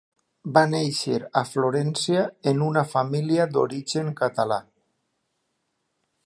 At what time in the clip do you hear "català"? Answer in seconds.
4.23-4.59